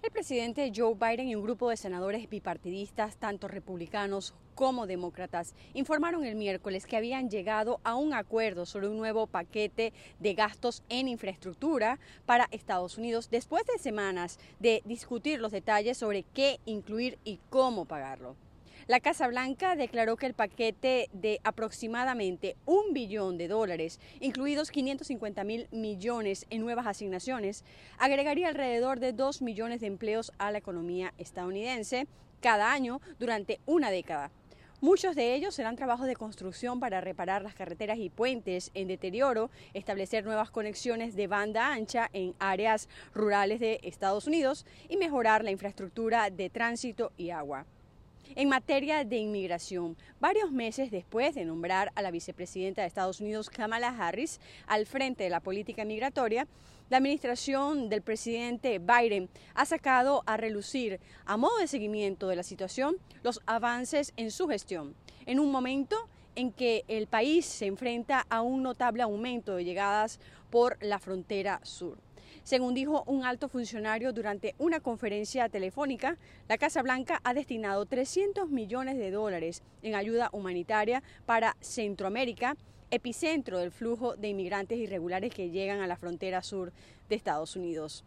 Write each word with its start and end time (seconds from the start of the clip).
El 0.00 0.12
presidente 0.12 0.72
Joe 0.74 0.94
Biden 0.94 1.28
y 1.28 1.34
un 1.34 1.42
grupo 1.42 1.70
de 1.70 1.76
senadores 1.76 2.30
bipartidistas, 2.30 3.16
tanto 3.16 3.48
republicanos 3.48 4.32
como 4.54 4.86
demócratas, 4.86 5.54
informaron 5.74 6.24
el 6.24 6.36
miércoles 6.36 6.86
que 6.86 6.96
habían 6.96 7.28
llegado 7.28 7.80
a 7.82 7.96
un 7.96 8.14
acuerdo 8.14 8.64
sobre 8.64 8.86
un 8.86 8.96
nuevo 8.96 9.26
paquete 9.26 9.92
de 10.20 10.34
gastos 10.34 10.84
en 10.88 11.08
infraestructura 11.08 11.98
para 12.26 12.48
Estados 12.52 12.96
Unidos 12.96 13.28
después 13.28 13.64
de 13.66 13.78
semanas 13.78 14.38
de 14.60 14.82
discutir 14.84 15.40
los 15.40 15.50
detalles 15.50 15.98
sobre 15.98 16.22
qué 16.22 16.60
incluir 16.64 17.18
y 17.24 17.40
cómo 17.50 17.84
pagarlo. 17.84 18.36
La 18.86 19.00
Casa 19.00 19.26
Blanca 19.28 19.76
declaró 19.76 20.16
que 20.16 20.26
el 20.26 20.34
paquete 20.34 21.10
de 21.12 21.40
aproximadamente 21.44 22.56
un 22.64 22.92
billón 22.92 23.36
de 23.36 23.48
dólares, 23.48 24.00
incluidos 24.20 24.70
550 24.70 25.44
mil 25.44 25.68
millones 25.70 26.46
en 26.50 26.62
nuevas 26.62 26.86
asignaciones, 26.86 27.64
agregaría 27.98 28.48
alrededor 28.48 29.00
de 29.00 29.12
2 29.12 29.42
millones 29.42 29.80
de 29.80 29.88
empleos 29.88 30.32
a 30.38 30.50
la 30.50 30.58
economía 30.58 31.12
estadounidense 31.18 32.06
cada 32.40 32.72
año 32.72 33.00
durante 33.18 33.60
una 33.66 33.90
década. 33.90 34.30
Muchos 34.80 35.16
de 35.16 35.34
ellos 35.34 35.56
serán 35.56 35.74
trabajos 35.74 36.06
de 36.06 36.14
construcción 36.14 36.78
para 36.78 37.00
reparar 37.00 37.42
las 37.42 37.56
carreteras 37.56 37.98
y 37.98 38.10
puentes 38.10 38.70
en 38.74 38.86
deterioro, 38.86 39.50
establecer 39.74 40.24
nuevas 40.24 40.50
conexiones 40.50 41.16
de 41.16 41.26
banda 41.26 41.72
ancha 41.72 42.08
en 42.12 42.32
áreas 42.38 42.88
rurales 43.12 43.58
de 43.58 43.80
Estados 43.82 44.28
Unidos 44.28 44.64
y 44.88 44.96
mejorar 44.96 45.42
la 45.42 45.50
infraestructura 45.50 46.30
de 46.30 46.48
tránsito 46.48 47.10
y 47.16 47.30
agua. 47.30 47.66
En 48.34 48.48
materia 48.48 49.04
de 49.04 49.16
inmigración, 49.16 49.96
varios 50.20 50.52
meses 50.52 50.90
después 50.90 51.34
de 51.34 51.44
nombrar 51.44 51.92
a 51.94 52.02
la 52.02 52.10
vicepresidenta 52.10 52.82
de 52.82 52.88
Estados 52.88 53.20
Unidos, 53.20 53.50
Kamala 53.50 53.88
Harris, 53.88 54.40
al 54.66 54.86
frente 54.86 55.24
de 55.24 55.30
la 55.30 55.40
política 55.40 55.84
migratoria, 55.84 56.46
la 56.90 56.98
administración 56.98 57.88
del 57.88 58.02
presidente 58.02 58.78
Biden 58.78 59.28
ha 59.54 59.66
sacado 59.66 60.22
a 60.26 60.36
relucir, 60.36 61.00
a 61.26 61.36
modo 61.36 61.58
de 61.58 61.66
seguimiento 61.66 62.28
de 62.28 62.36
la 62.36 62.42
situación, 62.42 62.96
los 63.22 63.40
avances 63.46 64.12
en 64.16 64.30
su 64.30 64.48
gestión, 64.48 64.94
en 65.26 65.38
un 65.38 65.50
momento 65.50 66.08
en 66.34 66.52
que 66.52 66.84
el 66.88 67.08
país 67.08 67.44
se 67.44 67.66
enfrenta 67.66 68.24
a 68.30 68.40
un 68.40 68.62
notable 68.62 69.02
aumento 69.02 69.56
de 69.56 69.64
llegadas 69.64 70.20
por 70.50 70.78
la 70.80 70.98
frontera 70.98 71.60
sur. 71.64 71.98
Según 72.48 72.72
dijo 72.72 73.04
un 73.06 73.26
alto 73.26 73.50
funcionario 73.50 74.14
durante 74.14 74.54
una 74.56 74.80
conferencia 74.80 75.50
telefónica, 75.50 76.16
la 76.48 76.56
Casa 76.56 76.80
Blanca 76.80 77.20
ha 77.22 77.34
destinado 77.34 77.84
300 77.84 78.48
millones 78.48 78.96
de 78.96 79.10
dólares 79.10 79.62
en 79.82 79.94
ayuda 79.94 80.30
humanitaria 80.32 81.02
para 81.26 81.58
Centroamérica, 81.60 82.56
epicentro 82.90 83.58
del 83.58 83.70
flujo 83.70 84.16
de 84.16 84.28
inmigrantes 84.28 84.78
irregulares 84.78 85.34
que 85.34 85.50
llegan 85.50 85.82
a 85.82 85.86
la 85.86 85.98
frontera 85.98 86.42
sur 86.42 86.72
de 87.10 87.16
Estados 87.16 87.54
Unidos. 87.54 88.02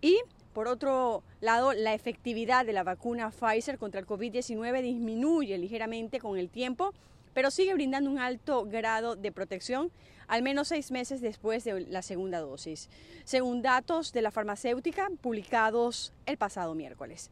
Y 0.00 0.18
por 0.52 0.66
otro 0.66 1.22
lado, 1.40 1.72
la 1.72 1.94
efectividad 1.94 2.66
de 2.66 2.72
la 2.72 2.82
vacuna 2.82 3.30
Pfizer 3.30 3.78
contra 3.78 4.00
el 4.00 4.08
COVID-19 4.08 4.82
disminuye 4.82 5.56
ligeramente 5.56 6.18
con 6.18 6.36
el 6.36 6.48
tiempo 6.48 6.92
pero 7.34 7.50
sigue 7.50 7.74
brindando 7.74 8.10
un 8.10 8.18
alto 8.18 8.64
grado 8.64 9.16
de 9.16 9.32
protección 9.32 9.90
al 10.28 10.42
menos 10.42 10.68
seis 10.68 10.90
meses 10.90 11.20
después 11.20 11.64
de 11.64 11.80
la 11.82 12.00
segunda 12.00 12.40
dosis, 12.40 12.88
según 13.24 13.60
datos 13.60 14.12
de 14.12 14.22
la 14.22 14.30
farmacéutica 14.30 15.10
publicados 15.20 16.12
el 16.24 16.38
pasado 16.38 16.74
miércoles. 16.74 17.30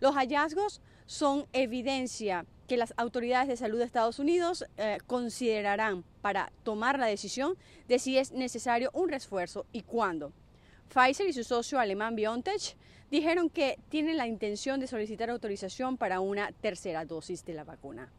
Los 0.00 0.14
hallazgos 0.16 0.82
son 1.06 1.46
evidencia 1.52 2.44
que 2.68 2.76
las 2.76 2.94
autoridades 2.96 3.48
de 3.48 3.56
salud 3.56 3.78
de 3.78 3.84
Estados 3.84 4.18
Unidos 4.18 4.66
eh, 4.76 4.98
considerarán 5.06 6.04
para 6.20 6.52
tomar 6.62 6.98
la 6.98 7.06
decisión 7.06 7.56
de 7.88 7.98
si 7.98 8.18
es 8.18 8.32
necesario 8.32 8.90
un 8.92 9.08
refuerzo 9.08 9.66
y 9.72 9.82
cuándo. 9.82 10.32
Pfizer 10.92 11.28
y 11.28 11.32
su 11.32 11.44
socio 11.44 11.78
alemán 11.78 12.16
BioNTech 12.16 12.76
dijeron 13.10 13.50
que 13.50 13.78
tienen 13.88 14.16
la 14.16 14.26
intención 14.26 14.80
de 14.80 14.86
solicitar 14.86 15.30
autorización 15.30 15.96
para 15.96 16.20
una 16.20 16.52
tercera 16.52 17.04
dosis 17.04 17.44
de 17.44 17.54
la 17.54 17.64
vacuna. 17.64 18.10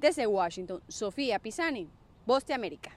Desde 0.00 0.26
Washington, 0.26 0.80
Sofía 0.88 1.38
Pisani, 1.38 1.86
Voz 2.24 2.44
América. 2.54 2.90